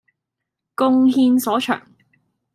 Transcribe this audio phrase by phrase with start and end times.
[0.75, 1.83] 貢獻所長